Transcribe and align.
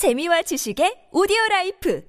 재미와 0.00 0.40
지식의 0.40 1.12
audio 1.12 1.36
life 1.50 2.00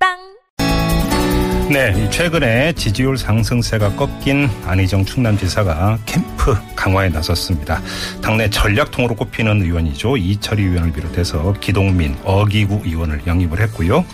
팟빵 0.00 1.68
네, 1.70 2.08
최근에 2.08 2.72
지지율 2.72 3.18
상승세가 3.18 3.96
꺾인 3.96 4.48
안희정 4.64 5.04
충남지사가 5.04 5.98
캠프 6.06 6.56
강화에 6.74 7.10
나섰습니다. 7.10 7.82
당내 8.22 8.48
전략통으로 8.48 9.14
꼽히는 9.14 9.60
의원이죠. 9.60 10.16
이철희 10.16 10.62
의원을 10.62 10.90
비롯해서 10.94 11.52
기동민, 11.60 12.16
어기구 12.24 12.80
의원을 12.86 13.26
영입을 13.26 13.60
했고요. 13.60 14.06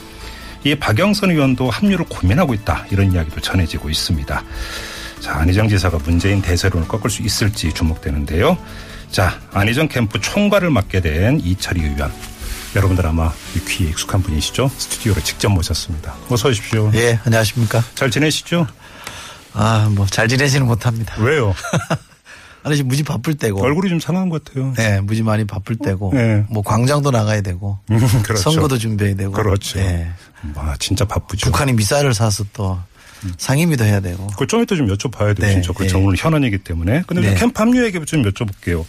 이 0.64 0.74
박영선 0.74 1.30
의원도 1.30 1.70
합류를 1.70 2.06
고민하고 2.06 2.52
있다. 2.52 2.84
이런 2.90 3.12
이야기도 3.12 3.40
전해지고 3.40 3.90
있습니다. 3.90 4.42
자, 5.20 5.34
안희정 5.36 5.68
지사가 5.68 5.98
문재인 5.98 6.42
대세론을 6.42 6.88
꺾을 6.88 7.08
수 7.10 7.22
있을지 7.22 7.72
주목되는데요. 7.72 8.58
자, 9.12 9.40
안희정 9.52 9.86
캠프 9.86 10.20
총괄을 10.20 10.70
맡게 10.70 11.00
된 11.00 11.38
이철희 11.38 11.80
의원. 11.80 12.10
여러분들 12.75 13.06
아마 13.06 13.32
귀에 13.68 13.88
익숙한 13.90 14.22
분이시죠? 14.22 14.68
스튜디오로 14.77 15.21
직접 15.22 15.48
모셨습니다. 15.50 16.14
어서 16.29 16.48
오십시오. 16.48 16.90
예, 16.94 17.18
안녕하십니까. 17.25 17.85
잘 17.94 18.11
지내시죠? 18.11 18.67
아, 19.53 19.89
뭐, 19.93 20.07
잘 20.07 20.26
지내지는 20.26 20.67
못합니다. 20.67 21.14
왜요? 21.21 21.54
아니, 22.64 22.76
지금 22.76 22.89
무지 22.89 23.03
바쁠 23.04 23.34
때고. 23.34 23.62
얼굴이 23.62 23.90
좀 23.90 24.00
상한 24.00 24.29
것 24.29 24.43
같아요. 24.43 24.72
네, 24.76 25.00
무지 25.00 25.22
많이 25.22 25.45
바쁠 25.45 25.76
때고. 25.76 26.12
네. 26.14 26.45
뭐, 26.50 26.62
광장도 26.62 27.11
나가야 27.11 27.43
되고. 27.43 27.79
음, 27.90 27.98
그렇죠. 28.22 28.50
선거도 28.50 28.79
준비해야 28.79 29.14
되고. 29.14 29.32
그렇죠. 29.32 29.79
예. 29.79 30.09
와, 30.54 30.75
진짜 30.79 31.04
바쁘죠. 31.04 31.46
북한이 31.50 31.75
미사일을 31.75 32.14
사서 32.14 32.45
또 32.53 32.78
상임위도 33.38 33.84
해야 33.84 34.00
되고. 34.00 34.27
그걸 34.28 34.46
좀 34.46 34.62
이따 34.62 34.77
좀 34.77 34.86
여쭤봐야 34.88 35.36
돼요. 35.36 35.46
네, 35.48 35.52
진짜 35.55 35.72
그 35.72 35.83
네. 35.84 35.88
정오늘 35.88 36.16
현안이기 36.19 36.58
때문에. 36.58 37.02
근데 37.06 37.22
네. 37.30 37.34
캠프 37.34 37.60
합류 37.62 37.84
얘기 37.84 37.98
좀 38.05 38.22
여쭤볼게요. 38.22 38.84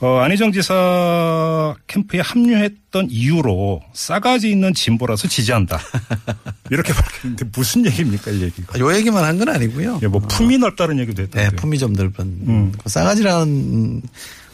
어, 0.00 0.18
안희정 0.18 0.52
지사 0.52 1.74
캠프에 1.86 2.20
합류했던 2.20 3.08
이유로 3.10 3.82
싸가지 3.92 4.50
있는 4.50 4.72
진보라서 4.74 5.26
지지한다. 5.28 5.80
이렇게 6.70 6.92
밝혔는데 6.92 7.46
무슨 7.52 7.84
얘기입니까, 7.86 8.30
이 8.30 8.42
얘기가? 8.42 8.74
아, 8.76 8.78
요 8.78 8.94
얘기만 8.94 9.24
한 9.24 9.38
건 9.38 9.48
아니고요. 9.50 10.00
예, 10.02 10.06
뭐 10.08 10.20
품이 10.20 10.58
넓다는 10.58 10.98
얘기도 10.98 11.24
네, 11.26 11.42
했던데. 11.42 11.56
품이 11.56 11.78
좀 11.78 11.92
넓은. 11.92 12.12
음. 12.24 12.72
그 12.82 12.88
싸가지라는, 12.88 13.46
음, 13.48 14.02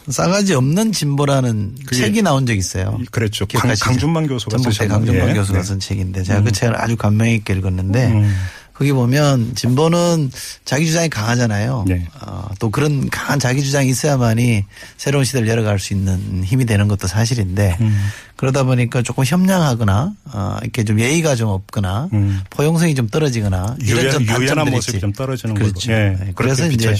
싸가지 0.08 0.52
없는 0.54 0.92
진보라는 0.92 1.76
책이 1.90 2.20
나온 2.20 2.44
적이 2.44 2.58
있어요. 2.58 3.00
그랬죠. 3.10 3.46
강, 3.46 3.62
기억하시죠? 3.62 3.84
강 3.86 3.98
준만 3.98 4.26
교수가 4.26 4.58
쓰셨던 4.58 4.88
강준만 4.88 5.30
예. 5.30 5.34
교수가 5.34 5.58
네. 5.60 5.64
쓴 5.64 5.80
책인데 5.80 6.22
제가 6.24 6.42
그 6.42 6.52
책을 6.52 6.78
아주 6.78 6.94
감명 6.96 7.28
있게 7.30 7.54
읽었는데 7.54 8.08
음. 8.12 8.34
거기 8.74 8.92
보면 8.92 9.54
진보는 9.54 10.32
자기 10.64 10.86
주장이 10.86 11.08
강하잖아요. 11.08 11.84
네. 11.86 12.06
어, 12.20 12.48
또 12.58 12.70
그런 12.70 13.08
강한 13.08 13.38
자기 13.38 13.62
주장이 13.62 13.88
있어야만이 13.88 14.64
새로운 14.96 15.24
시대를 15.24 15.46
열어갈 15.46 15.78
수 15.78 15.92
있는 15.94 16.42
힘이 16.44 16.64
되는 16.66 16.88
것도 16.88 17.06
사실인데 17.06 17.76
음. 17.80 18.08
그러다 18.34 18.64
보니까 18.64 19.02
조금 19.02 19.24
협량하거나 19.24 20.12
어, 20.32 20.56
이렇게 20.62 20.82
좀 20.82 20.98
예의가 20.98 21.36
좀 21.36 21.50
없거나 21.50 22.08
음. 22.14 22.40
포용성이 22.50 22.96
좀 22.96 23.06
떨어지거나 23.08 23.76
이런 23.80 24.04
유연- 24.06 24.10
좀 24.12 24.26
단점들이 24.26 24.70
모습이 24.72 24.96
있지. 24.96 25.00
좀 25.00 25.12
떨어지는. 25.12 25.54
그렇죠. 25.54 25.92
예, 25.92 26.16
네. 26.18 26.32
그래서 26.34 26.66
이제. 26.66 26.96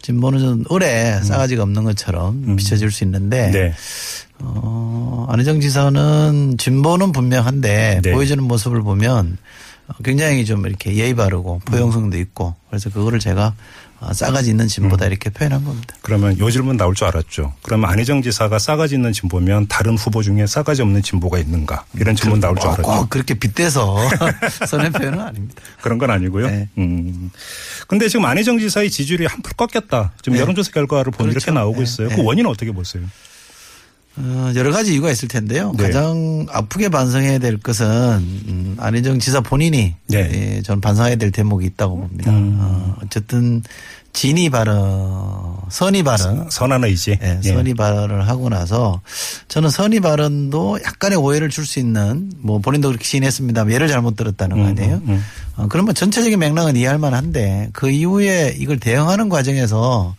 진보는 0.00 0.38
좀 0.38 0.64
오래 0.70 1.20
싸가지가 1.22 1.62
없는 1.62 1.84
것처럼 1.84 2.56
비춰질 2.56 2.90
수 2.90 3.04
있는데 3.04 3.50
네. 3.50 3.74
어, 4.40 5.26
안희정 5.28 5.60
지사는 5.60 6.56
진보는 6.58 7.12
분명한데 7.12 8.00
네. 8.02 8.12
보여주는 8.12 8.42
모습을 8.42 8.82
보면 8.82 9.36
굉장히 10.04 10.44
좀 10.44 10.66
이렇게 10.66 10.94
예의 10.94 11.14
바르고 11.14 11.60
포용성도 11.64 12.18
있고 12.18 12.54
그래서 12.68 12.90
그거를 12.90 13.18
제가 13.18 13.54
어, 14.00 14.12
싸가지 14.12 14.50
있는 14.50 14.68
진보다 14.68 15.06
음. 15.06 15.10
이렇게 15.10 15.28
표현한 15.28 15.64
겁니다. 15.64 15.96
그러면 16.02 16.38
요 16.38 16.50
질문 16.50 16.76
나올 16.76 16.94
줄 16.94 17.08
알았죠. 17.08 17.54
그러면 17.62 17.90
안희정 17.90 18.22
지사가 18.22 18.58
싸가지 18.60 18.94
있는 18.94 19.12
진보면 19.12 19.66
다른 19.66 19.96
후보 19.96 20.22
중에 20.22 20.46
싸가지 20.46 20.82
없는 20.82 21.02
진보가 21.02 21.38
있는가? 21.40 21.84
이런 21.96 22.14
질문 22.14 22.38
나올 22.38 22.54
줄 22.56 22.68
꼭, 22.70 22.74
알았죠. 22.74 22.82
꼭 22.82 23.10
그렇게 23.10 23.34
빗대서 23.34 23.96
선의 24.68 24.92
표현은 24.92 25.18
아닙니다. 25.18 25.62
그런 25.80 25.98
건 25.98 26.10
아니고요. 26.10 26.46
네. 26.46 26.68
음. 26.78 27.30
근데 27.88 28.08
지금 28.08 28.24
안희정 28.26 28.58
지사의 28.60 28.90
지지율이 28.90 29.26
한풀 29.26 29.54
꺾였다. 29.56 30.12
지금 30.22 30.34
네. 30.34 30.42
여론조사 30.42 30.70
결과를 30.70 31.10
보면 31.10 31.30
그렇죠. 31.30 31.44
이렇게 31.44 31.50
나오고 31.58 31.78
네. 31.78 31.82
있어요. 31.82 32.08
그 32.10 32.14
네. 32.14 32.22
원인은 32.22 32.48
어떻게 32.48 32.70
보세요? 32.70 33.02
어, 34.20 34.52
여러 34.56 34.72
가지 34.72 34.92
이유가 34.94 35.10
있을 35.10 35.28
텐데요. 35.28 35.72
네. 35.76 35.84
가장 35.84 36.46
아프게 36.50 36.88
반성해야 36.88 37.38
될 37.38 37.58
것은 37.58 37.86
음, 37.86 38.76
안희정 38.78 39.18
지사 39.18 39.40
본인이 39.40 39.94
네. 40.08 40.56
예, 40.56 40.62
저는 40.62 40.80
반성해야 40.80 41.16
될 41.16 41.30
대목이 41.30 41.66
있다고 41.66 41.96
봅니다. 41.96 42.30
음. 42.30 42.56
어, 42.60 42.96
어쨌든 43.04 43.62
진의 44.18 44.50
발언, 44.50 45.54
선의 45.68 46.02
발언, 46.02 46.50
선한 46.50 46.82
의지. 46.82 47.16
예, 47.22 47.38
예. 47.44 47.48
선의 47.52 47.74
발언을 47.74 48.26
하고 48.26 48.48
나서 48.48 49.00
저는 49.46 49.70
선의 49.70 50.00
발언도 50.00 50.80
약간의 50.84 51.16
오해를 51.18 51.50
줄 51.50 51.64
수 51.64 51.78
있는 51.78 52.32
뭐 52.38 52.58
본인도 52.58 52.88
그렇게 52.88 53.04
시인했습니다. 53.04 53.70
예를 53.70 53.86
잘못 53.86 54.16
들었다는 54.16 54.56
거 54.56 54.62
음, 54.62 54.68
아니에요? 54.70 54.94
음, 54.96 55.02
음. 55.10 55.24
어, 55.54 55.66
그러면 55.68 55.94
전체적인 55.94 56.36
맥락은 56.36 56.74
이해할 56.74 56.98
만한데 56.98 57.68
그 57.72 57.90
이후에 57.90 58.56
이걸 58.58 58.80
대응하는 58.80 59.28
과정에서 59.28 60.16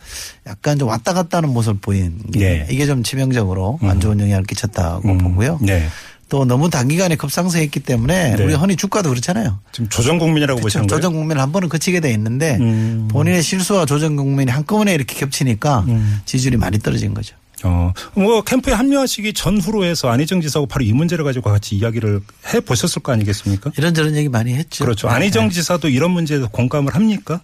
약간 0.47 0.79
좀 0.79 0.87
왔다 0.87 1.11
갔다 1.11 1.39
하는 1.39 1.49
모습을 1.49 1.79
보인 1.81 2.19
게 2.31 2.39
예. 2.41 2.67
이게 2.69 2.85
좀 2.85 3.03
치명적으로 3.03 3.79
안 3.81 3.99
좋은 3.99 4.17
영향을 4.21 4.45
끼쳤다고 4.45 5.09
음, 5.09 5.17
보고요. 5.17 5.59
네. 5.61 5.89
또 6.29 6.45
너무 6.45 6.69
단기간에 6.69 7.15
급상승했기 7.15 7.79
때문에 7.81 8.35
네. 8.35 8.43
우리 8.43 8.53
허니 8.53 8.75
주가도 8.75 9.09
그렇잖아요. 9.09 9.59
지금 9.71 9.89
조정 9.89 10.19
국민이라고 10.19 10.61
보시는 10.61 10.87
거예요? 10.87 10.97
조정 10.97 11.13
국면을 11.13 11.41
한 11.41 11.51
번은 11.51 11.69
거치게 11.69 11.99
돼 11.99 12.11
있는데 12.11 12.57
음. 12.59 13.07
본인의 13.11 13.41
실수와 13.41 13.85
조정 13.85 14.15
국면이 14.15 14.51
한꺼번에 14.51 14.93
이렇게 14.93 15.15
겹치니까 15.15 15.85
음. 15.87 16.21
지지율이 16.25 16.57
많이 16.57 16.77
떨어진 16.79 17.13
거죠. 17.13 17.35
어, 17.63 17.91
뭐 18.13 18.41
캠프에 18.41 18.73
합류하시기 18.73 19.33
전후로 19.33 19.83
해서 19.83 20.09
안희정 20.09 20.39
지사하고 20.39 20.67
바로 20.67 20.85
이 20.85 20.93
문제를 20.93 21.25
가지고 21.25 21.49
같이 21.49 21.75
이야기를 21.75 22.21
해 22.53 22.59
보셨을 22.61 23.01
거 23.01 23.11
아니겠습니까? 23.11 23.71
이런저런 23.77 24.15
얘기 24.15 24.29
많이 24.29 24.53
했죠. 24.53 24.85
그렇죠. 24.85 25.07
네. 25.07 25.15
안희정 25.15 25.49
지사도 25.49 25.89
이런 25.89 26.11
문제에 26.11 26.39
공감을 26.39 26.95
합니까? 26.95 27.41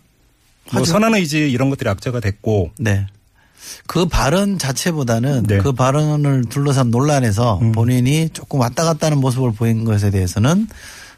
뭐 0.72 0.82
하죠. 0.82 0.92
선한 0.92 1.16
의지 1.16 1.40
이런 1.52 1.70
것들이 1.70 1.90
악재가 1.90 2.20
됐고 2.20 2.72
네. 2.78 3.08
그 3.88 4.06
발언 4.08 4.58
자체보다는 4.58 5.44
네. 5.44 5.56
음. 5.56 5.64
그 5.64 5.74
발언을 5.74 6.46
둘러싼 6.50 6.92
논란에서 6.92 7.60
본인이 7.74 8.30
조금 8.34 8.60
왔다 8.60 8.84
갔다 8.84 9.08
하는 9.08 9.20
모습을 9.20 9.54
보인 9.54 9.86
것에 9.86 10.10
대해서는 10.10 10.68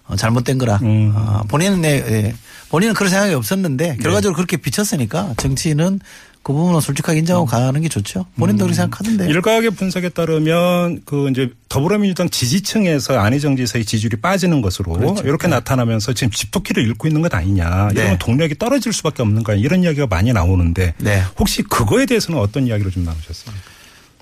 어, 0.07 0.15
잘못된 0.15 0.57
거라. 0.57 0.77
음. 0.83 1.13
어, 1.15 1.43
본인은 1.47 1.81
내, 1.81 1.97
예. 1.97 2.35
본인은 2.69 2.93
그런 2.93 3.09
생각이 3.09 3.33
없었는데 3.33 3.97
결과적으로 3.97 4.35
그렇게 4.35 4.57
비쳤으니까 4.57 5.33
정치인은 5.37 5.99
그 6.47 6.53
부분은 6.53 6.79
솔직하게 6.79 7.19
인정하고 7.19 7.45
가는 7.45 7.81
게 7.81 7.89
좋죠. 7.89 8.25
본인도 8.37 8.63
그렇게 8.63 8.75
생각하던데. 8.75 9.25
음. 9.25 9.29
일각의 9.29 9.71
분석에 9.71 10.07
따르면 10.07 11.01
그 11.03 11.29
이제 11.29 11.49
더불어민주당 11.67 12.29
지지층에서 12.29 13.19
안희정 13.19 13.57
지사의 13.57 13.83
지지율이 13.83 14.21
빠지는 14.21 14.61
것으로 14.61 14.93
그렇죠. 14.93 15.23
이렇게 15.25 15.49
나타나면서 15.49 16.13
지금 16.13 16.31
집토끼를 16.31 16.83
잃고 16.83 17.09
있는 17.09 17.21
것 17.21 17.33
아니냐. 17.33 17.89
네. 17.93 17.99
이러면 17.99 18.19
동력이 18.19 18.57
떨어질 18.57 18.93
수밖에 18.93 19.23
없는 19.23 19.43
거 19.43 19.51
아니냐. 19.51 19.65
이런 19.65 19.83
이야기가 19.83 20.07
많이 20.07 20.31
나오는데 20.31 20.93
네. 20.99 21.21
혹시 21.37 21.63
그거에 21.63 22.05
대해서는 22.05 22.39
어떤 22.39 22.65
이야기를 22.65 22.91
좀 22.91 23.03
나누셨습니까? 23.03 23.61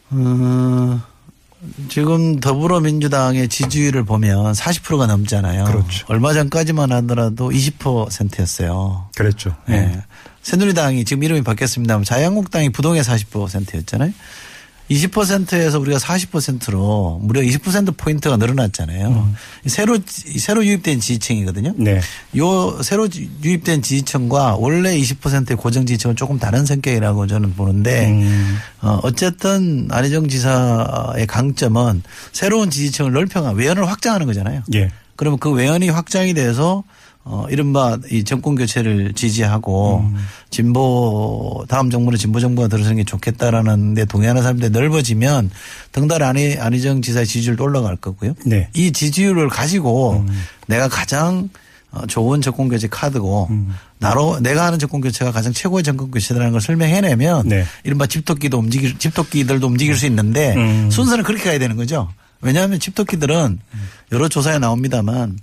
어, 0.10 1.02
지금 1.90 2.40
더불어민주당의 2.40 3.48
지지율을 3.48 4.04
보면 4.04 4.54
40%가 4.54 5.08
넘잖아요. 5.08 5.66
그렇죠. 5.66 6.06
얼마 6.10 6.34
전까지만 6.34 6.92
하더라도 6.92 7.50
20%였어요. 7.50 9.10
그랬죠. 9.16 9.56
예. 9.70 9.74
네. 9.74 10.04
새누리당이 10.42 11.06
지금 11.06 11.24
이름이 11.24 11.44
바뀌었습니다만 11.44 12.04
자유한국당이 12.04 12.70
부동의 12.70 13.04
40%였잖아요. 13.04 14.12
20%에서 14.90 15.80
우리가 15.80 15.98
40%로 15.98 17.20
무려 17.22 17.42
20% 17.42 17.98
포인트가 17.98 18.38
늘어났잖아요. 18.38 19.34
새로 19.66 19.98
새로 20.38 20.66
유입된 20.66 21.00
지지층이거든요. 21.00 21.74
네. 21.78 22.00
요 22.38 22.82
새로 22.84 23.08
유입된 23.44 23.82
지지층과 23.82 24.58
원래 24.58 24.96
20%의 24.98 25.58
고정 25.58 25.86
지지층은 25.86 26.16
조금 26.16 26.38
다른 26.38 26.66
성격이라고 26.66 27.28
저는 27.28 27.56
보는데 27.56 28.12
음. 28.12 28.58
어 28.82 29.00
어쨌든 29.04 29.88
안희정 29.90 30.28
지사의 30.28 31.26
강점은 31.28 32.04
새로운 32.32 32.70
지지층을 32.70 33.12
넓혀가 33.12 33.52
외연을 33.52 33.90
확장하는 33.90 34.28
거잖아요. 34.28 34.62
예. 34.76 34.92
그러면 35.16 35.40
그 35.40 35.50
외연이 35.52 35.90
확장이 35.90 36.34
돼서 36.34 36.84
어 37.28 37.48
이른바 37.50 37.98
이 38.12 38.24
정권 38.24 38.54
교체를 38.54 39.14
지지하고 39.14 40.02
음. 40.02 40.16
진보 40.52 41.66
다음 41.68 41.90
정부는 41.90 42.20
진보 42.20 42.40
정부가 42.40 42.68
들어서는 42.68 42.98
게 42.98 43.04
좋겠다라는 43.04 43.96
데 43.96 44.06
동의하는 44.06 44.44
사람들이 44.44 44.70
넓어지면 44.70 45.50
덩달아 45.92 46.30
안희 46.30 46.58
안희정 46.60 47.02
지사의 47.02 47.26
지지율도 47.26 47.64
올라갈 47.64 47.96
거고요. 47.96 48.36
네. 48.46 48.70
이 48.76 48.92
지지율을 48.92 49.50
가지고 49.50 50.24
내가 50.68 50.88
가장 50.88 51.50
어, 51.90 52.06
좋은 52.06 52.42
정권 52.42 52.70
교체 52.70 52.88
카드고 52.88 53.50
나로 53.98 54.40
내가 54.40 54.68
하는 54.68 54.78
정권 54.78 55.02
교체가 55.02 55.32
가장 55.32 55.52
최고의 55.52 55.84
정권 55.84 56.12
교체라는 56.12 56.52
걸 56.52 56.62
설명해내면 56.62 57.48
네. 57.48 57.66
이른바 57.84 58.06
집토끼도 58.06 58.60
움직일 58.60 59.00
집토끼들도 59.00 59.66
움직일 59.66 59.96
수 59.96 60.06
있는데 60.06 60.54
음. 60.56 60.92
순서는 60.92 61.24
그렇게 61.24 61.46
가야 61.46 61.58
되는 61.58 61.76
거죠. 61.76 62.08
왜냐하면 62.42 62.80
집토끼들은 62.80 63.60
여러 64.12 64.30
조사에 64.30 64.60
나옵니다만 64.60 65.40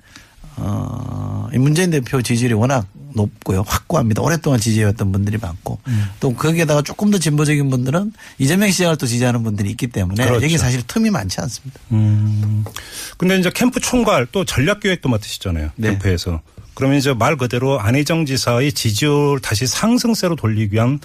어, 0.57 1.49
이 1.53 1.59
문재인 1.59 1.91
대표 1.91 2.21
지지율이 2.23 2.55
워낙 2.55 2.87
높고요. 3.15 3.63
확고합니다. 3.67 4.23
오랫동안 4.23 4.59
지지해왔던 4.61 5.13
분들이 5.13 5.39
많고 5.39 5.79
음. 5.87 6.07
또 6.21 6.35
거기에다가 6.35 6.83
조금 6.83 7.11
더 7.11 7.19
진보적인 7.19 7.69
분들은 7.71 8.13
이재명 8.39 8.71
시장을 8.71 8.97
또 8.97 9.07
지지하는 9.07 9.43
분들이 9.43 9.71
있기 9.71 9.89
때문에 9.89 10.25
그렇죠. 10.25 10.45
여기 10.45 10.59
사실 10.59 10.83
틈이 10.87 11.11
많지 11.11 11.41
않습니다. 11.41 11.81
음. 11.93 12.65
근데 13.19 13.39
이제 13.39 13.51
캠프 13.55 13.81
총괄 13.81 14.27
또 14.33 14.45
전략 14.45 14.81
기획도 14.81 15.09
맡으시잖아요. 15.09 15.71
네. 15.77 15.91
캠프에서. 15.91 16.41
그러면 16.75 16.97
이제 16.99 17.13
말 17.13 17.37
그대로 17.37 17.79
안희정 17.81 18.25
지사의 18.25 18.73
지지율 18.73 19.41
다시 19.41 19.67
상승세로 19.67 20.37
돌리기 20.37 20.75
위한 20.75 21.01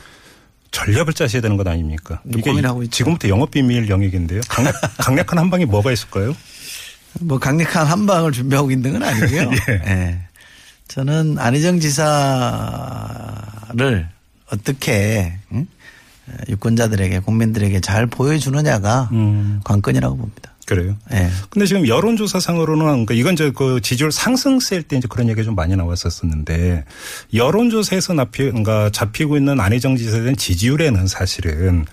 전략을 0.71 1.13
짜셔야 1.13 1.41
되는 1.41 1.57
것 1.57 1.67
아닙니까? 1.67 2.21
고민하고 2.43 2.83
있죠. 2.83 2.97
지금부터 2.97 3.29
영업 3.29 3.51
비밀 3.51 3.89
영역인데요. 3.89 4.41
강력, 4.47 4.75
강력한 4.97 5.39
한 5.39 5.49
방이 5.49 5.65
뭐가 5.65 5.91
있을까요? 5.91 6.35
뭐 7.21 7.39
강력한 7.39 7.85
한 7.85 8.05
방을 8.05 8.31
준비하고 8.31 8.71
있는 8.71 8.93
건 8.93 9.03
아니고요. 9.03 9.51
예. 9.69 9.73
예. 9.87 10.19
저는 10.87 11.37
안희정 11.37 11.79
지사를 11.79 12.07
어떻게 14.51 15.33
응? 15.51 15.67
유권자들에게 16.49 17.19
국민들에게 17.19 17.79
잘 17.81 18.07
보여주느냐가 18.07 19.09
음. 19.11 19.61
관건이라고 19.63 20.17
봅니다. 20.17 20.53
그래요. 20.65 20.97
예. 21.13 21.29
근데 21.49 21.65
지금 21.65 21.87
여론조사상으로는 21.87 22.83
그러니까 22.85 23.13
이건 23.13 23.33
이제 23.33 23.51
그 23.51 23.79
지지율 23.79 24.11
상승세일 24.11 24.83
때 24.83 24.97
이제 24.97 25.07
그런 25.09 25.29
얘기가 25.29 25.45
좀 25.45 25.55
많이 25.55 25.73
나왔었었는데 25.77 26.83
여론조사에서 27.33 28.13
납히, 28.13 28.49
그러니까 28.49 28.89
잡히고 28.89 29.37
있는 29.37 29.61
안희정 29.61 29.95
지사에 29.95 30.19
대한 30.19 30.35
지지율에는 30.35 31.07
사실은 31.07 31.85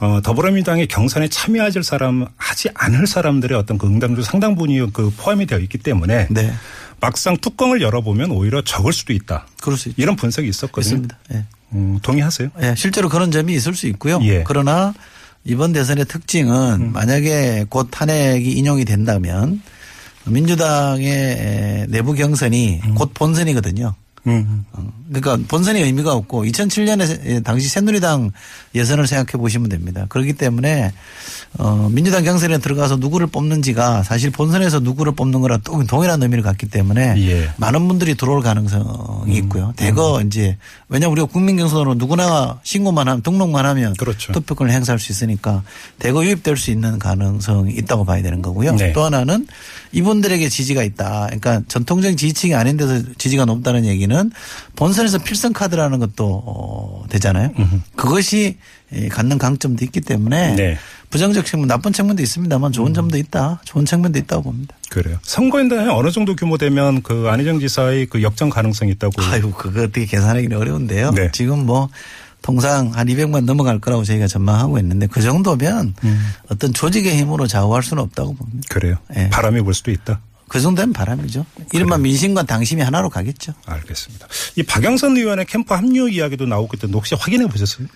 어, 0.00 0.20
더불어민주당의 0.22 0.86
경선에 0.86 1.28
참여하실 1.28 1.82
사람, 1.82 2.26
하지 2.36 2.68
않을 2.74 3.06
사람들의 3.06 3.58
어떤 3.58 3.78
그 3.78 3.86
응답률 3.86 4.22
상당 4.22 4.54
부분이 4.54 4.92
그 4.92 5.10
포함이 5.16 5.46
되어 5.46 5.58
있기 5.58 5.78
때문에 5.78 6.28
네. 6.30 6.52
막상 7.00 7.36
뚜껑을 7.36 7.82
열어보면 7.82 8.30
오히려 8.30 8.62
적을 8.62 8.92
수도 8.92 9.12
있다. 9.12 9.46
그럴 9.60 9.76
수 9.76 9.88
있죠. 9.88 10.00
이런 10.00 10.16
분석이 10.16 10.48
있었거든요. 10.48 10.82
있습니다. 10.82 11.18
예. 11.34 11.44
음, 11.72 11.98
동의하세요? 12.02 12.50
예, 12.62 12.74
실제로 12.76 13.08
그런 13.08 13.30
점이 13.30 13.52
있을 13.54 13.74
수 13.74 13.86
있고요. 13.88 14.20
예. 14.22 14.44
그러나 14.46 14.94
이번 15.44 15.72
대선의 15.72 16.06
특징은 16.06 16.80
음. 16.80 16.92
만약에 16.92 17.66
곧 17.68 17.88
탄핵이 17.90 18.52
인용이 18.52 18.84
된다면 18.84 19.62
민주당의 20.24 21.86
내부 21.88 22.14
경선이 22.14 22.82
곧 22.94 23.12
본선이거든요. 23.14 23.94
음. 24.26 24.64
그러니까 25.08 25.38
본선의 25.48 25.82
의미가 25.82 26.12
없고 26.12 26.44
2007년에 26.44 27.44
당시 27.44 27.68
새누리당 27.68 28.30
예선을 28.74 29.06
생각해 29.06 29.40
보시면 29.40 29.68
됩니다. 29.68 30.06
그렇기 30.08 30.34
때문에 30.34 30.92
어 31.58 31.88
민주당 31.90 32.24
경선에 32.24 32.58
들어가서 32.58 32.96
누구를 32.96 33.26
뽑는지가 33.28 34.02
사실 34.02 34.30
본선에서 34.30 34.80
누구를 34.80 35.12
뽑는 35.12 35.40
거랑 35.40 35.60
또 35.64 35.82
동일한 35.84 36.22
의미를 36.22 36.42
갖기 36.42 36.68
때문에 36.68 37.14
예. 37.16 37.50
많은 37.56 37.88
분들이 37.88 38.14
들어올 38.14 38.42
가능성이 38.42 39.36
있고요. 39.38 39.72
대거 39.76 40.22
이제 40.26 40.58
왜냐하면 40.88 41.12
우리가 41.12 41.28
국민 41.28 41.56
경선으로 41.56 41.94
누구나 41.94 42.60
신고만 42.62 43.08
하면 43.08 43.22
등록만 43.22 43.64
하면 43.64 43.94
그렇죠. 43.94 44.32
투표권을 44.32 44.72
행사할 44.72 44.98
수 44.98 45.10
있으니까 45.12 45.62
대거 45.98 46.24
유입될 46.24 46.56
수 46.58 46.70
있는 46.70 46.98
가능성이 46.98 47.72
있다고 47.74 48.04
봐야 48.04 48.22
되는 48.22 48.42
거고요. 48.42 48.74
네. 48.76 48.92
또 48.92 49.04
하나는 49.04 49.46
이분들에게 49.92 50.48
지지가 50.48 50.82
있다. 50.82 51.26
그러니까 51.26 51.62
전통적인 51.68 52.16
지지층이 52.16 52.54
아닌 52.54 52.76
데서 52.76 53.02
지지가 53.16 53.46
높다는 53.46 53.86
얘기는 53.86 54.07
본선에서 54.76 55.18
필승 55.18 55.52
카드라는 55.52 55.98
것도 55.98 56.42
어, 56.46 57.04
되잖아요. 57.08 57.52
그것이 57.96 58.58
예, 58.92 59.08
갖는 59.08 59.38
강점도 59.38 59.84
있기 59.84 60.00
때문에 60.00 60.54
네. 60.56 60.78
부정적 61.10 61.46
측면, 61.46 61.68
나쁜 61.68 61.92
측면도 61.92 62.22
있습니다만 62.22 62.72
좋은 62.72 62.94
점도 62.94 63.18
있다. 63.18 63.60
좋은 63.64 63.84
측면도 63.84 64.18
있다고 64.18 64.44
봅니다. 64.44 64.74
그래요. 64.90 65.18
선거인단 65.22 65.90
어느 65.90 66.10
정도 66.10 66.36
규모 66.36 66.58
되면 66.58 67.02
그 67.02 67.28
안희정 67.28 67.60
지사의 67.60 68.06
그 68.06 68.22
역전 68.22 68.50
가능성이 68.50 68.92
있다고. 68.92 69.22
아유, 69.22 69.52
그거 69.52 69.82
어떻게 69.82 70.06
계산하기는 70.06 70.56
어려운데요. 70.56 71.12
네. 71.12 71.30
지금 71.32 71.66
뭐 71.66 71.88
통상 72.42 72.92
한 72.94 73.06
200만 73.08 73.44
넘어갈 73.44 73.78
거라고 73.78 74.04
저희가 74.04 74.26
전망하고 74.26 74.78
있는데 74.78 75.06
그 75.06 75.20
정도면 75.20 75.94
어떤 76.50 76.72
조직의 76.72 77.18
힘으로 77.18 77.46
좌우할 77.46 77.82
수는 77.82 78.02
없다고 78.04 78.34
봅니다. 78.34 78.66
그래요. 78.70 78.96
예. 79.16 79.28
바람이 79.30 79.60
불 79.62 79.74
수도 79.74 79.90
있다. 79.90 80.20
그 80.48 80.60
정도면 80.60 80.92
바람이죠. 80.92 81.44
이른바 81.72 81.98
민심과 81.98 82.44
당심이 82.44 82.82
하나로 82.82 83.10
가겠죠. 83.10 83.52
알겠습니다. 83.66 84.26
이 84.56 84.62
박영선 84.62 85.16
의원의 85.16 85.44
캠프 85.46 85.74
합류 85.74 86.08
이야기도 86.08 86.46
나오고 86.46 86.72
있던데 86.76 86.94
혹시 86.96 87.14
확인해 87.14 87.46
보셨어요? 87.46 87.86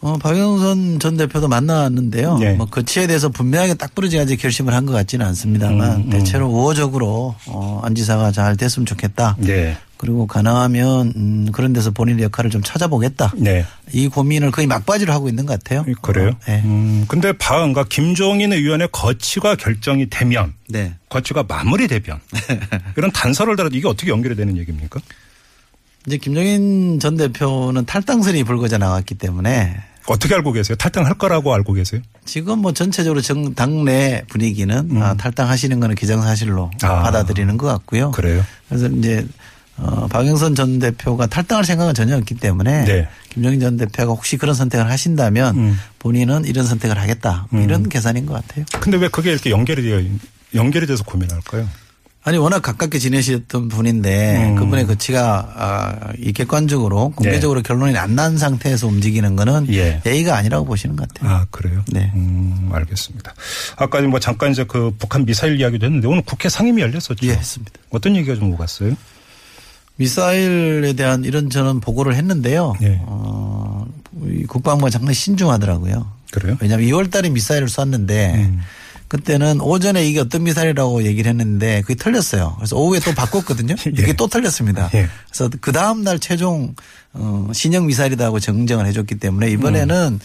어, 0.00 0.16
박영선 0.18 0.98
전 0.98 1.16
대표도 1.16 1.46
만났는데요. 1.46 2.38
네. 2.38 2.54
뭐 2.54 2.66
거치에 2.66 3.06
대해서 3.06 3.28
분명하게 3.28 3.74
딱 3.74 3.94
부러지게 3.94 4.34
결심을 4.36 4.74
한 4.74 4.84
것 4.86 4.92
같지는 4.92 5.24
않습니다만 5.26 5.90
음, 5.92 6.02
음. 6.06 6.10
대체로 6.10 6.48
우호적으로 6.48 7.36
어, 7.46 7.80
안 7.84 7.94
지사가 7.94 8.32
잘 8.32 8.56
됐으면 8.56 8.84
좋겠다. 8.86 9.36
네. 9.38 9.76
그리고 10.02 10.26
가능하면 10.26 11.12
음, 11.14 11.52
그런 11.52 11.72
데서 11.72 11.92
본인의 11.92 12.24
역할을 12.24 12.50
좀 12.50 12.60
찾아보겠다. 12.60 13.34
네. 13.36 13.64
이 13.92 14.08
고민을 14.08 14.50
거의 14.50 14.66
막바지로 14.66 15.12
하고 15.12 15.28
있는 15.28 15.46
것 15.46 15.52
같아요. 15.52 15.84
그래요? 16.02 16.30
어, 16.30 16.38
네. 16.44 16.60
음, 16.64 17.04
근데 17.06 17.30
바은가 17.30 17.84
김종인 17.84 18.52
의원의 18.52 18.88
거치가 18.90 19.54
결정이 19.54 20.10
되면 20.10 20.54
네. 20.68 20.94
거치가 21.08 21.44
마무리되면 21.44 22.18
이런 22.98 23.12
단서를 23.12 23.54
달아도 23.54 23.76
이게 23.76 23.86
어떻게 23.86 24.10
연결이 24.10 24.34
되는 24.34 24.56
얘기입니까? 24.56 24.98
이제 26.08 26.16
김종인 26.16 26.98
전 26.98 27.16
대표는 27.16 27.84
탈당설이 27.84 28.42
불거져 28.42 28.78
나왔기 28.78 29.14
때문에 29.14 29.76
어떻게 30.08 30.34
알고 30.34 30.50
계세요? 30.50 30.74
탈당할 30.74 31.14
거라고 31.14 31.54
알고 31.54 31.74
계세요? 31.74 32.00
지금 32.24 32.58
뭐 32.58 32.72
전체적으로 32.72 33.20
정 33.20 33.54
당내 33.54 34.24
분위기는 34.28 35.00
아, 35.00 35.14
탈당하시는 35.14 35.78
거는 35.78 35.94
기정사실로 35.94 36.72
음. 36.74 36.88
아. 36.88 37.02
받아들이는 37.02 37.56
것 37.56 37.68
같고요. 37.68 38.10
그래요? 38.10 38.44
그래서 38.68 38.88
이제 38.88 39.24
어, 39.78 40.06
박영선 40.08 40.54
전 40.54 40.78
대표가 40.78 41.26
탈당할 41.26 41.64
생각은 41.64 41.94
전혀 41.94 42.16
없기 42.16 42.34
때문에 42.36 42.84
네. 42.84 43.08
김종인 43.30 43.58
전 43.60 43.76
대표가 43.76 44.12
혹시 44.12 44.36
그런 44.36 44.54
선택을 44.54 44.88
하신다면 44.90 45.56
음. 45.56 45.78
본인은 45.98 46.44
이런 46.44 46.66
선택을 46.66 46.98
하겠다 46.98 47.46
뭐 47.50 47.62
이런 47.62 47.88
계산인 47.88 48.26
것 48.26 48.34
같아요. 48.34 48.64
근데 48.80 48.98
왜 48.98 49.08
그게 49.08 49.32
이렇게 49.32 49.50
연결이 49.50 49.82
되어 49.82 50.02
연결이 50.54 50.86
돼서 50.86 51.02
고민할까요? 51.04 51.68
아니 52.24 52.38
워낙 52.38 52.60
가깝게 52.62 53.00
지내셨던 53.00 53.66
분인데 53.68 54.50
음. 54.50 54.54
그분의 54.54 54.86
거치가 54.86 55.52
아, 55.56 56.12
이 56.18 56.32
객관적으로 56.32 57.10
공개적으로 57.16 57.62
결론이 57.62 57.96
안 57.96 58.14
난 58.14 58.38
상태에서 58.38 58.86
움직이는 58.86 59.34
거는 59.34 59.66
예. 59.74 60.00
예의가 60.06 60.36
아니라고 60.36 60.64
보시는 60.66 60.94
것 60.94 61.08
같아요. 61.08 61.30
아 61.34 61.46
그래요? 61.50 61.82
네. 61.88 62.12
음, 62.14 62.68
알겠습니다. 62.70 63.34
아까 63.76 64.00
뭐 64.02 64.20
잠깐 64.20 64.52
이제 64.52 64.62
그 64.64 64.94
북한 65.00 65.24
미사일 65.24 65.58
이야기도 65.58 65.86
했는데 65.86 66.06
오늘 66.06 66.22
국회 66.22 66.48
상임위 66.48 66.80
열렸었죠. 66.82 67.16
예, 67.24 67.30
했습니다. 67.32 67.72
어떤 67.90 68.14
얘기가 68.14 68.36
좀 68.36 68.52
오갔어요? 68.52 68.94
미사일에 69.96 70.94
대한 70.94 71.24
이런 71.24 71.50
저는 71.50 71.80
보고를 71.80 72.14
했는데요. 72.14 72.74
예. 72.82 73.00
어, 73.04 73.86
이 74.24 74.44
국방부가 74.44 74.90
상당히 74.90 75.14
신중하더라고요. 75.14 76.10
그래요? 76.30 76.56
왜냐하면 76.60 76.88
2월 76.88 77.10
달에 77.10 77.28
미사일을 77.28 77.68
쐈는데 77.68 78.34
음. 78.36 78.60
그때는 79.08 79.60
오전에 79.60 80.06
이게 80.06 80.20
어떤 80.20 80.44
미사일이라고 80.44 81.04
얘기를 81.04 81.28
했는데 81.28 81.82
그게 81.82 81.94
틀렸어요. 81.94 82.54
그래서 82.56 82.76
오후에 82.78 82.98
또 83.00 83.12
바꿨거든요. 83.12 83.74
이게 83.86 84.08
예. 84.08 84.12
또 84.14 84.26
틀렸습니다. 84.26 84.90
예. 84.94 85.06
그래서 85.26 85.50
그 85.60 85.70
다음 85.70 86.02
날 86.02 86.18
최종 86.18 86.74
어, 87.12 87.50
신형 87.52 87.86
미사일이라고 87.86 88.40
정정을 88.40 88.86
해줬기 88.86 89.16
때문에 89.16 89.50
이번에는 89.50 90.12
음. 90.14 90.18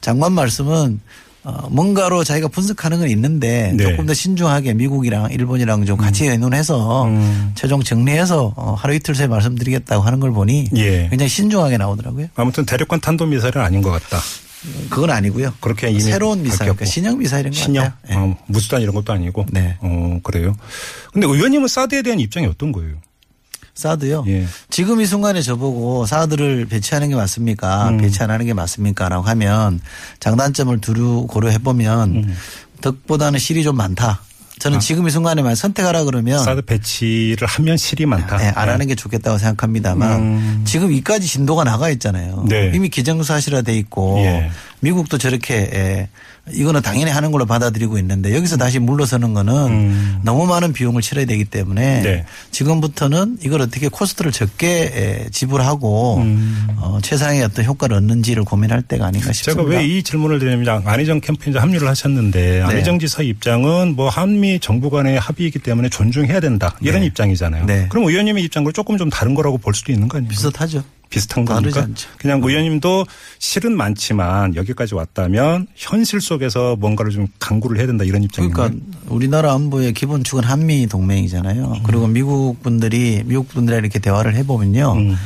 장관 0.00 0.32
말씀은 0.32 1.00
어, 1.42 1.68
뭔가로 1.70 2.22
자기가 2.22 2.48
분석하는 2.48 2.98
건 2.98 3.08
있는데 3.08 3.72
네. 3.74 3.84
조금 3.84 4.06
더 4.06 4.12
신중하게 4.12 4.74
미국이랑 4.74 5.30
일본이랑 5.30 5.86
좀 5.86 5.96
같이 5.96 6.26
의논해서 6.26 7.04
음. 7.06 7.52
최종 7.54 7.82
정리해서 7.82 8.52
어, 8.56 8.74
하루 8.74 8.94
이틀 8.94 9.14
새에 9.14 9.26
말씀드리겠다고 9.26 10.02
하는 10.02 10.20
걸 10.20 10.32
보니 10.32 10.68
예. 10.76 11.08
굉장히 11.08 11.28
신중하게 11.28 11.78
나오더라고요. 11.78 12.28
아무튼 12.34 12.66
대륙간 12.66 13.00
탄도 13.00 13.26
미사일은 13.26 13.62
아닌 13.62 13.80
것 13.80 13.90
같다. 13.90 14.20
그건 14.90 15.10
아니고요. 15.10 15.54
그렇게 15.60 15.88
이미 15.88 16.00
새로운 16.00 16.42
미사일. 16.42 16.58
그러니까 16.72 16.84
신형 16.84 17.18
미사일인 17.18 17.52
것 17.52 17.56
신형 17.56 17.84
같아요. 17.84 17.98
예. 18.10 18.14
어, 18.14 18.36
무수단 18.46 18.82
이런 18.82 18.94
것도 18.94 19.12
아니고. 19.12 19.46
네. 19.50 19.76
어 19.80 20.20
그래요. 20.22 20.54
근데 21.12 21.26
의원님은 21.26 21.68
사드에 21.68 22.02
대한 22.02 22.20
입장이 22.20 22.46
어떤 22.46 22.70
거예요? 22.72 22.96
사드요. 23.80 24.24
예. 24.28 24.46
지금 24.68 25.00
이 25.00 25.06
순간에 25.06 25.42
저보고 25.42 26.06
사드를 26.06 26.66
배치하는 26.66 27.08
게 27.08 27.16
맞습니까? 27.16 27.88
음. 27.88 27.96
배치 27.98 28.22
안 28.22 28.30
하는 28.30 28.46
게 28.46 28.54
맞습니까?라고 28.54 29.24
하면 29.24 29.80
장단점을 30.20 30.80
두루 30.80 31.26
고려해 31.26 31.58
보면 31.58 32.10
음. 32.16 32.36
덕보다는 32.80 33.38
실이 33.38 33.62
좀 33.64 33.76
많다. 33.76 34.20
저는 34.60 34.78
지금 34.78 35.08
이 35.08 35.10
순간에만 35.10 35.54
선택하라 35.54 36.04
그러면 36.04 36.38
아. 36.38 36.42
사드 36.42 36.62
배치를 36.62 37.48
하면 37.48 37.78
실이 37.78 38.04
많다. 38.04 38.36
네, 38.36 38.52
안 38.54 38.68
하는 38.68 38.86
게 38.86 38.94
좋겠다고 38.94 39.38
생각합니다만 39.38 40.20
음. 40.20 40.62
지금 40.66 40.92
이까지 40.92 41.26
진도가 41.26 41.64
나가 41.64 41.88
있잖아요. 41.88 42.44
네. 42.46 42.70
이미 42.74 42.90
기정사실화 42.90 43.62
돼 43.62 43.74
있고 43.78 44.18
예. 44.18 44.50
미국도 44.80 45.18
저렇게 45.18 45.70
에, 45.72 46.08
이거는 46.52 46.80
당연히 46.82 47.10
하는 47.10 47.30
걸로 47.30 47.44
받아들이고 47.46 47.98
있는데 47.98 48.34
여기서 48.34 48.56
다시 48.56 48.78
물러서는 48.78 49.34
거는 49.34 49.54
음. 49.54 50.18
너무 50.24 50.46
많은 50.46 50.72
비용을 50.72 51.02
치러야 51.02 51.26
되기 51.26 51.44
때문에 51.44 52.00
네. 52.02 52.24
지금부터는 52.50 53.38
이걸 53.42 53.60
어떻게 53.60 53.88
코스트를 53.88 54.32
적게 54.32 54.68
에, 55.26 55.30
지불하고 55.30 56.18
음. 56.18 56.66
어, 56.78 56.98
최상의 57.02 57.42
어떤 57.42 57.64
효과를 57.64 57.96
얻는지를 57.96 58.44
고민할 58.44 58.82
때가 58.82 59.06
아닌가 59.06 59.32
싶습니다. 59.32 59.62
제가 59.62 59.74
왜 59.76 59.90
이 59.90 60.02
질문을 60.02 60.38
드리냐면 60.38 60.82
안희정 60.86 61.20
이제 61.48 61.58
합류를 61.58 61.80
네. 61.80 61.86
하셨는데 61.86 62.62
안희정 62.62 62.98
지사 62.98 63.22
입장은 63.22 63.96
뭐 63.96 64.08
한미 64.08 64.60
정부 64.60 64.88
간의 64.90 65.18
합의이기 65.18 65.58
때문에 65.58 65.88
존중해야 65.88 66.40
된다 66.40 66.76
이런 66.80 67.00
네. 67.00 67.06
입장이잖아요. 67.06 67.66
네. 67.66 67.86
그럼 67.90 68.04
의원님의 68.06 68.44
입장과 68.44 68.72
조금 68.72 68.96
좀 68.98 69.10
다른 69.10 69.34
거라고 69.34 69.58
볼 69.58 69.74
수도 69.74 69.92
있는 69.92 70.08
거 70.08 70.18
아니에요? 70.18 70.30
비슷하죠. 70.30 70.82
비슷한 71.10 71.44
겁니까? 71.44 71.86
그냥 72.18 72.40
의원님도 72.42 73.04
실은 73.38 73.76
많지만 73.76 74.54
여기까지 74.54 74.94
왔다면 74.94 75.66
현실 75.74 76.20
속에서 76.20 76.76
뭔가를 76.76 77.10
좀 77.10 77.26
강구를 77.40 77.78
해야 77.78 77.86
된다 77.86 78.04
이런 78.04 78.22
입장인가요? 78.22 78.68
그러니까 78.68 78.98
우리나라 79.08 79.52
안보의 79.54 79.92
기본축은 79.92 80.44
한미 80.44 80.86
동맹이잖아요. 80.86 81.80
그리고 81.84 82.06
미국 82.06 82.62
분들이 82.62 83.22
미국 83.26 83.48
분들이랑 83.48 83.84
이렇게 83.84 83.98
대화를 83.98 84.34
해보면요. 84.36 84.92
음. 84.92 85.16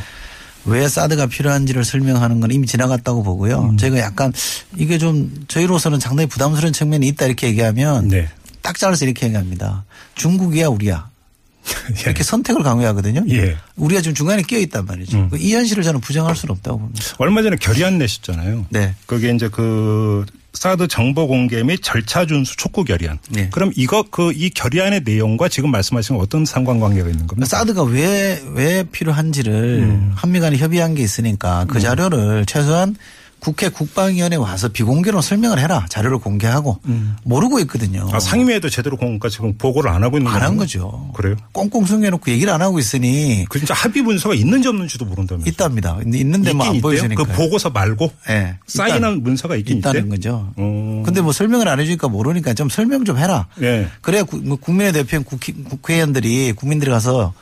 왜 0.66 0.88
사드가 0.88 1.26
필요한지를 1.26 1.84
설명하는 1.84 2.40
건 2.40 2.50
이미 2.50 2.66
지나갔다고 2.66 3.22
보고요. 3.22 3.70
음. 3.72 3.76
저희가 3.76 3.98
약간 3.98 4.32
이게 4.76 4.96
좀 4.96 5.44
저희로서는 5.48 6.00
상당히 6.00 6.26
부담스러운 6.26 6.72
측면이 6.72 7.06
있다 7.08 7.26
이렇게 7.26 7.48
얘기하면 7.48 8.08
네. 8.08 8.28
딱 8.62 8.78
잘라서 8.78 9.04
이렇게 9.04 9.26
얘기합니다. 9.26 9.84
중국이야 10.14 10.68
우리야. 10.68 11.08
이렇게 12.04 12.23
선택을 12.23 12.62
강요하거든요. 12.62 13.25
예. 13.30 13.56
우리가 13.76 14.00
지금 14.02 14.14
중간에 14.14 14.42
끼어 14.42 14.59
있단 14.61 14.85
말이죠. 14.87 15.16
음. 15.18 15.30
이 15.38 15.54
현실을 15.54 15.83
저는 15.83 16.00
부정할 16.00 16.37
수는 16.37 16.54
없다고 16.54 16.78
봅니다. 16.78 17.04
얼마 17.18 17.42
전에 17.42 17.56
결의안 17.56 17.99
내셨잖아요. 17.99 18.66
네. 18.71 18.94
그게 19.06 19.30
이제 19.35 19.49
그 19.49 20.25
사드 20.52 20.87
정보 20.88 21.26
공개 21.26 21.62
및 21.64 21.80
절차 21.83 22.26
준수 22.26 22.56
촉구 22.56 22.85
결의안. 22.85 23.18
네. 23.30 23.49
그럼 23.50 23.73
이거 23.76 24.04
그 24.11 24.33
이 24.33 24.50
결의안의 24.50 25.02
내용과 25.04 25.49
지금 25.49 25.71
말씀하신 25.73 26.16
어떤 26.16 26.44
상관관계가 26.44 27.09
있는 27.09 27.26
겁니까? 27.26 27.47
사드가 27.47 27.83
왜, 27.85 28.40
왜 28.52 28.85
필요한지를 28.85 30.11
한미 30.14 30.40
간에 30.40 30.56
협의한 30.56 30.94
게 30.94 31.02
있으니까 31.02 31.64
그 31.68 31.80
자료를 31.80 32.47
최소한 32.47 32.94
국회 33.44 33.68
국방위원회 33.68 34.36
와서 34.36 34.68
비공개로 34.68 35.20
설명을 35.20 35.58
해라. 35.58 35.84
자료를 35.90 36.18
공개하고 36.18 36.78
모르고 37.24 37.60
있거든요. 37.60 38.08
아, 38.10 38.18
상임위에도 38.18 38.70
제대로 38.70 38.96
공까 38.96 39.28
지금 39.28 39.58
보고를 39.58 39.90
안 39.90 40.02
하고 40.02 40.16
있는 40.16 40.32
안 40.32 40.40
한? 40.40 40.56
거죠. 40.56 41.10
그래요? 41.14 41.36
꽁꽁 41.52 41.84
숨겨놓고 41.84 42.30
얘기를 42.30 42.50
안 42.52 42.62
하고 42.62 42.78
있으니 42.78 43.44
그 43.50 43.58
진짜 43.58 43.74
합의 43.74 44.02
문서가 44.02 44.34
있는지 44.34 44.68
없는지도 44.68 45.04
모른다면서. 45.04 45.48
있답니다. 45.50 45.98
있는데 46.06 46.54
뭐안 46.54 46.74
있긴 46.74 46.76
있대요? 46.76 46.82
보여주니까. 46.82 47.24
그 47.24 47.32
보고서 47.32 47.68
말고 47.68 48.10
예. 48.30 48.56
사인한 48.66 49.22
문서가 49.22 49.56
있긴 49.56 49.78
있다는 49.78 50.00
있대? 50.06 50.08
거죠. 50.08 50.50
어. 50.56 51.02
근데 51.04 51.20
뭐 51.20 51.32
설명을 51.32 51.68
안 51.68 51.78
해주니까 51.80 52.08
모르니까 52.08 52.54
좀 52.54 52.70
설명 52.70 53.04
좀 53.04 53.18
해라. 53.18 53.46
예. 53.60 53.88
그래야 54.00 54.22
구- 54.22 54.38
뭐 54.42 54.56
국민의 54.56 54.94
대표인 54.94 55.22
국회, 55.22 55.52
국회의원들이 55.52 56.52
국민들이 56.52 56.90
가서 56.90 57.34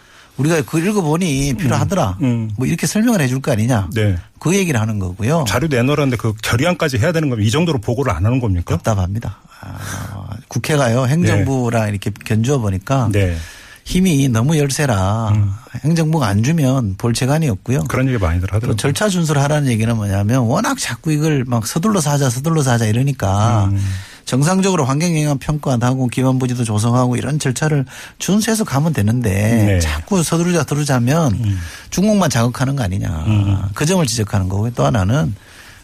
우리가 0.42 0.62
그 0.62 0.80
읽어보니 0.80 1.54
필요하더라. 1.54 2.18
음. 2.22 2.50
뭐 2.56 2.66
이렇게 2.66 2.86
설명을 2.86 3.20
해줄 3.20 3.40
거 3.40 3.52
아니냐. 3.52 3.88
네. 3.94 4.16
그 4.40 4.56
얘기를 4.56 4.80
하는 4.80 4.98
거고요. 4.98 5.44
자료 5.46 5.68
내놓으라는데 5.68 6.16
그 6.16 6.34
결의안까지 6.42 6.98
해야 6.98 7.12
되는 7.12 7.30
거면 7.30 7.44
이 7.46 7.50
정도로 7.50 7.78
보고를 7.78 8.12
안 8.12 8.26
하는 8.26 8.40
겁니까? 8.40 8.76
답답합니다. 8.76 9.38
아, 9.60 10.28
국회가요 10.48 11.06
행정부랑 11.06 11.88
이렇게 11.88 12.10
견주어 12.24 12.58
보니까 12.58 13.08
네. 13.12 13.36
힘이 13.84 14.28
너무 14.28 14.58
열세라 14.58 15.32
행정부가 15.84 16.26
안 16.26 16.42
주면 16.42 16.96
볼체간이 16.98 17.48
없고요. 17.48 17.84
그런 17.84 18.08
얘기 18.08 18.18
많이들 18.18 18.48
또 18.48 18.56
하더라고요. 18.56 18.76
절차 18.76 19.08
준수를 19.08 19.40
하라는 19.42 19.70
얘기는 19.70 19.94
뭐냐면 19.94 20.40
워낙 20.42 20.78
자꾸 20.78 21.12
이걸 21.12 21.44
막 21.46 21.66
서둘러서 21.66 22.10
하자 22.10 22.30
서둘러서 22.30 22.72
하자 22.72 22.86
이러니까 22.86 23.70
음. 23.72 23.80
정상적으로 24.32 24.86
환경영향 24.86 25.36
평가도 25.36 25.84
하고 25.84 26.06
기반부지도 26.06 26.64
조성하고 26.64 27.16
이런 27.16 27.38
절차를 27.38 27.84
준수해서 28.18 28.64
가면 28.64 28.94
되는데 28.94 29.30
네. 29.30 29.74
음. 29.74 29.80
자꾸 29.80 30.22
서두르자 30.22 30.60
서두르자 30.60 30.94
하면 30.94 31.38
중국만 31.90 32.30
자극하는 32.30 32.74
거 32.74 32.82
아니냐 32.82 33.68
그 33.74 33.84
점을 33.84 34.06
지적하는 34.06 34.48
거고요. 34.48 34.70
또 34.74 34.86
하나는 34.86 35.34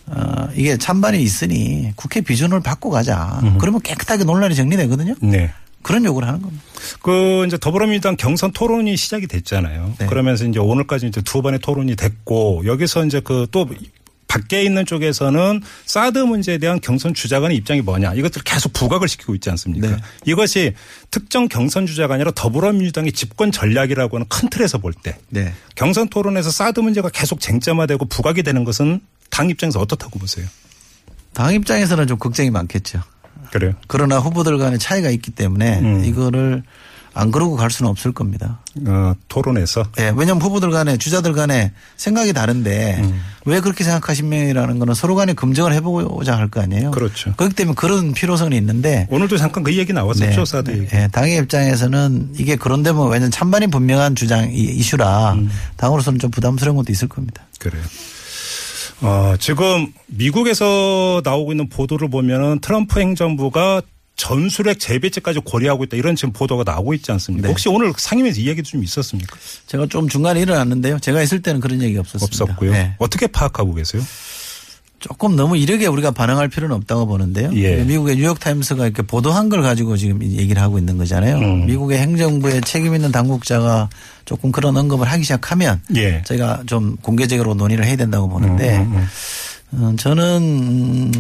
어 0.06 0.48
이게 0.56 0.78
찬반이 0.78 1.22
있으니 1.22 1.92
국회 1.94 2.22
비준을 2.22 2.60
바꿔 2.60 2.88
가자. 2.88 3.38
그러면 3.58 3.82
깨끗하게 3.82 4.24
논란이 4.24 4.54
정리되거든요. 4.54 5.16
네. 5.20 5.52
그런 5.82 6.06
요구를 6.06 6.26
하는 6.26 6.40
겁니다. 6.40 6.64
그 7.02 7.44
이제 7.46 7.58
더불어민주당 7.58 8.16
경선 8.16 8.52
토론이 8.52 8.96
시작이 8.96 9.26
됐잖아요. 9.26 9.94
네. 9.98 10.06
그러면서 10.06 10.46
이제 10.46 10.58
오늘까지 10.58 11.06
이제 11.06 11.20
두 11.20 11.42
번의 11.42 11.60
토론이 11.60 11.96
됐고 11.96 12.62
여기서 12.64 13.04
이제 13.04 13.20
그 13.20 13.46
또 13.50 13.66
밖에 14.28 14.62
있는 14.62 14.86
쪽에서는 14.86 15.62
사드 15.86 16.18
문제에 16.18 16.58
대한 16.58 16.80
경선 16.80 17.14
주자간의 17.14 17.56
입장이 17.56 17.80
뭐냐 17.80 18.14
이것들을 18.14 18.44
계속 18.44 18.72
부각을 18.74 19.08
시키고 19.08 19.34
있지 19.34 19.50
않습니까? 19.50 19.88
네. 19.88 19.96
이것이 20.26 20.74
특정 21.10 21.48
경선 21.48 21.86
주자가 21.86 22.14
아니라 22.14 22.30
더불어민주당의 22.30 23.12
집권 23.12 23.50
전략이라고 23.50 24.18
하는 24.18 24.26
큰 24.28 24.48
틀에서 24.50 24.78
볼때 24.78 25.16
네. 25.30 25.52
경선 25.74 26.08
토론에서 26.10 26.50
사드 26.50 26.80
문제가 26.80 27.08
계속 27.08 27.40
쟁점화되고 27.40 28.04
부각이 28.04 28.42
되는 28.42 28.64
것은 28.64 29.00
당 29.30 29.50
입장에서 29.50 29.80
어떻다고 29.80 30.18
보세요? 30.18 30.46
당 31.32 31.54
입장에서는 31.54 32.06
좀 32.06 32.18
걱정이 32.18 32.50
많겠죠. 32.50 33.02
그래요. 33.50 33.72
그러나 33.86 34.18
후보들 34.18 34.58
간의 34.58 34.78
차이가 34.78 35.10
있기 35.10 35.30
때문에 35.30 35.80
음. 35.80 36.04
이거를 36.04 36.62
안 37.14 37.30
그러고 37.30 37.56
갈 37.56 37.70
수는 37.70 37.90
없을 37.90 38.12
겁니다. 38.12 38.60
어, 38.86 39.12
토론에서 39.28 39.84
예, 39.98 40.12
왜냐하면 40.14 40.40
후보들 40.40 40.70
간에 40.70 40.96
주자들 40.96 41.32
간에 41.32 41.72
생각이 41.96 42.32
다른데 42.32 42.98
음. 43.00 43.20
왜 43.48 43.60
그렇게 43.60 43.82
생각하시면이라는 43.84 44.78
거는 44.78 44.94
서로 44.94 45.14
간에 45.14 45.32
검증을 45.34 45.72
해보자 45.74 46.36
할 46.36 46.48
거 46.48 46.60
아니에요. 46.60 46.90
그렇죠. 46.92 47.32
그렇기 47.36 47.54
때문에 47.54 47.74
그런 47.74 48.12
필요성이 48.12 48.56
있는데 48.56 49.06
오늘도 49.10 49.36
잠깐 49.36 49.62
그 49.64 49.74
얘기 49.76 49.92
나왔었죠 49.92 50.44
사드 50.44 50.70
얘기. 50.70 50.86
예, 50.94 51.08
당의 51.12 51.36
입장에서는 51.38 52.34
이게 52.38 52.56
그런데 52.56 52.92
뭐 52.92 53.06
왜냐면 53.08 53.30
찬반이 53.30 53.66
분명한 53.68 54.14
주장 54.14 54.50
이- 54.52 54.56
이슈라 54.62 55.32
음. 55.32 55.50
당으로서는 55.76 56.18
좀 56.18 56.30
부담스러운 56.30 56.76
것도 56.76 56.92
있을 56.92 57.08
겁니다. 57.08 57.42
그래요. 57.58 57.82
어, 59.00 59.34
지금 59.38 59.92
미국에서 60.06 61.20
나오고 61.24 61.52
있는 61.52 61.68
보도를 61.68 62.08
보면은 62.10 62.58
트럼프 62.60 62.98
행정부가 63.00 63.82
전술핵 64.18 64.78
재배치까지 64.80 65.40
고려하고 65.44 65.84
있다 65.84 65.96
이런 65.96 66.14
지금 66.16 66.32
보도가 66.32 66.64
나오고 66.70 66.92
있지 66.94 67.10
않습니까? 67.12 67.46
네. 67.46 67.48
혹시 67.48 67.68
오늘 67.68 67.92
상임위에서 67.96 68.40
이 68.40 68.48
얘기도 68.48 68.68
좀 68.68 68.84
있었습니까? 68.84 69.36
제가 69.66 69.86
좀 69.86 70.08
중간에 70.08 70.40
일어났는데요. 70.40 70.98
제가 70.98 71.22
있을 71.22 71.40
때는 71.40 71.60
그런 71.60 71.80
얘기 71.80 71.96
없었습니다. 71.96 72.44
없었고요. 72.44 72.72
예. 72.72 72.94
어떻게 72.98 73.28
파악하고 73.28 73.74
계세요? 73.74 74.02
조금 74.98 75.36
너무 75.36 75.56
이르게 75.56 75.86
우리가 75.86 76.10
반응할 76.10 76.48
필요는 76.48 76.74
없다고 76.74 77.06
보는데요. 77.06 77.52
예. 77.54 77.76
미국의 77.84 78.16
뉴욕타임스가 78.16 78.84
이렇게 78.84 79.02
보도한 79.02 79.48
걸 79.48 79.62
가지고 79.62 79.96
지금 79.96 80.20
얘기를 80.24 80.60
하고 80.60 80.78
있는 80.78 80.98
거잖아요. 80.98 81.36
음. 81.36 81.66
미국의 81.66 81.98
행정부에 81.98 82.60
책임 82.62 82.96
있는 82.96 83.12
당국자가 83.12 83.88
조금 84.24 84.50
그런 84.50 84.76
언급을 84.76 85.06
하기 85.06 85.22
시작하면 85.22 85.80
예. 85.94 86.22
저희가 86.26 86.64
좀 86.66 86.96
공개적으로 86.96 87.54
논의를 87.54 87.84
해야 87.84 87.94
된다고 87.94 88.28
보는데 88.28 88.78
음, 88.78 88.92
음, 88.92 88.96
어, 88.96 89.06
저는 89.96 90.42
음, 90.42 91.12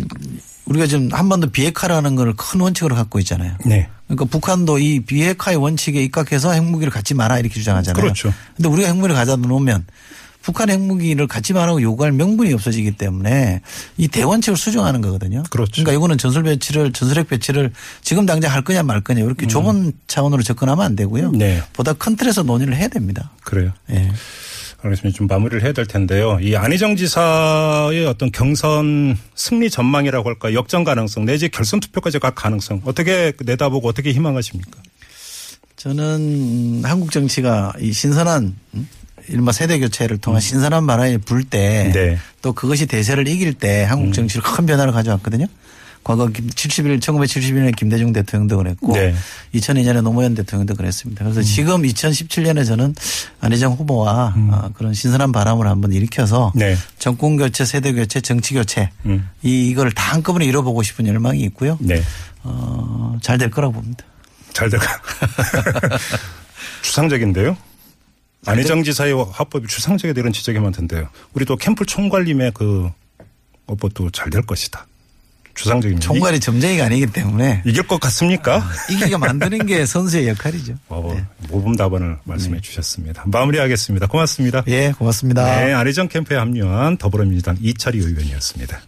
우리가 0.66 0.86
지금 0.86 1.08
한반도 1.12 1.48
비핵화라는 1.48 2.16
걸 2.16 2.34
큰 2.36 2.60
원칙으로 2.60 2.94
갖고 2.94 3.18
있잖아요. 3.20 3.54
네. 3.66 3.88
그러니까 4.06 4.24
북한도 4.26 4.78
이 4.78 5.00
비핵화의 5.00 5.56
원칙에 5.56 6.02
입각해서 6.02 6.52
핵무기를 6.52 6.90
갖지 6.90 7.14
마라 7.14 7.38
이렇게 7.38 7.54
주장하잖아요. 7.54 8.00
그렇죠. 8.02 8.32
근데 8.56 8.68
우리가 8.68 8.88
핵무기를 8.88 9.14
가져다 9.14 9.46
놓으면 9.46 9.86
북한 10.40 10.70
핵무기를 10.70 11.26
갖지 11.26 11.52
말라고 11.52 11.82
요구할 11.82 12.12
명분이 12.12 12.52
없어지기 12.54 12.92
때문에 12.92 13.60
이 13.98 14.08
대원칙을 14.08 14.56
수정하는 14.56 15.02
거거든요. 15.02 15.42
그렇죠. 15.50 15.72
그러니까 15.72 15.92
이거는 15.92 16.16
전술 16.16 16.44
배치를 16.44 16.92
전술핵 16.92 17.28
배치를 17.28 17.70
지금 18.02 18.24
당장 18.24 18.52
할 18.52 18.62
거냐 18.62 18.82
말 18.82 19.02
거냐 19.02 19.20
이렇게 19.20 19.46
좁은 19.46 19.92
차원으로 20.06 20.42
접근하면 20.42 20.86
안 20.86 20.96
되고요. 20.96 21.28
음. 21.30 21.38
네. 21.38 21.62
보다 21.74 21.92
큰 21.92 22.16
틀에서 22.16 22.44
논의를 22.44 22.76
해야 22.76 22.88
됩니다. 22.88 23.30
그래요. 23.44 23.72
예. 23.90 24.10
알겠습니다. 24.80 25.16
좀 25.16 25.26
마무리를 25.26 25.62
해야 25.62 25.72
될 25.72 25.86
텐데요. 25.86 26.38
이 26.40 26.54
안희정 26.54 26.94
지사의 26.96 28.06
어떤 28.06 28.30
경선 28.30 29.18
승리 29.34 29.70
전망이라고 29.70 30.28
할까 30.28 30.54
역전 30.54 30.84
가능성 30.84 31.24
내지 31.24 31.48
결선 31.48 31.80
투표까지 31.80 32.20
갈 32.20 32.34
가능성 32.34 32.82
어떻게 32.84 33.32
내다보고 33.44 33.88
어떻게 33.88 34.12
희망하십니까? 34.12 34.80
저는 35.76 36.04
음, 36.20 36.82
한국 36.84 37.10
정치가 37.10 37.72
이 37.80 37.92
신선한 37.92 38.56
음? 38.74 38.88
이른바 39.28 39.52
세대 39.52 39.78
교체를 39.78 40.18
통한 40.18 40.40
신선한 40.40 40.86
바람이 40.86 41.18
불 41.18 41.44
때또 41.44 41.92
네. 41.92 42.18
그것이 42.54 42.86
대세를 42.86 43.28
이길 43.28 43.54
때 43.54 43.84
한국 43.84 44.12
정치를 44.12 44.42
큰 44.42 44.64
변화를 44.64 44.92
가져왔거든요. 44.92 45.46
과거 46.08 46.30
71, 46.32 47.00
1971년에 47.00 47.76
김대중 47.76 48.14
대통령도 48.14 48.56
그랬고 48.56 48.94
네. 48.94 49.14
2002년에 49.54 50.00
노무현 50.00 50.34
대통령도 50.34 50.74
그랬습니다. 50.74 51.22
그래서 51.22 51.42
지금 51.42 51.82
2017년에 51.82 52.64
저는 52.66 52.94
안희정 53.40 53.74
후보와 53.74 54.32
어, 54.34 54.70
그런 54.72 54.94
신선한 54.94 55.32
바람을 55.32 55.66
한번 55.66 55.92
일으켜서 55.92 56.50
네. 56.54 56.78
정권 56.98 57.36
교체, 57.36 57.66
세대 57.66 57.92
교체, 57.92 58.22
정치 58.22 58.54
교체 58.54 58.88
음. 59.04 59.28
이 59.42 59.68
이걸 59.68 59.92
다 59.92 60.14
한꺼번에 60.14 60.46
이뤄보고 60.46 60.82
싶은 60.82 61.06
열망이 61.06 61.42
있고요. 61.42 61.76
네. 61.78 62.02
어, 62.42 63.18
잘 63.20 63.36
될 63.36 63.50
거라고 63.50 63.74
봅니다. 63.74 64.02
잘 64.54 64.70
돼가. 64.70 64.86
추상적인데요. 66.80 67.54
안희정 68.46 68.82
지사의 68.82 69.12
화법이 69.30 69.68
추상적이다 69.68 70.18
이런 70.20 70.32
지적이 70.32 70.60
많던데요. 70.60 71.10
우리도 71.34 71.56
캠프 71.56 71.84
총괄님의 71.84 72.52
그 72.54 72.90
업보도 73.66 74.08
잘 74.10 74.30
될 74.30 74.40
것이다. 74.46 74.86
추상적입니다. 75.58 76.06
총괄이 76.06 76.38
점쟁이가 76.40 76.84
아니기 76.86 77.06
때문에 77.06 77.62
이, 77.66 77.72
길 77.72 77.82
것 77.88 77.98
같습니까? 78.00 78.62
이기게 78.90 79.16
만드는 79.16 79.66
게 79.66 79.86
선수의 79.86 80.28
역할이죠. 80.28 80.74
어, 80.88 81.12
네. 81.14 81.24
모범 81.48 81.74
답안을 81.76 82.18
말씀해 82.24 82.60
주셨습니다. 82.60 83.24
마무리하겠습니다. 83.26 84.06
고맙습니다. 84.06 84.62
예, 84.68 84.92
고맙습니다. 84.96 85.44
네, 85.64 85.72
안희정 85.72 86.08
캠프에 86.08 86.36
합류한 86.36 86.98
더불어민주당 86.98 87.56
이철희 87.60 87.98
의원이었습니다. 87.98 88.76